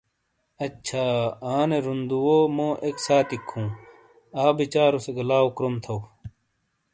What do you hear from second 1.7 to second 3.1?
رُوندوو مو ایک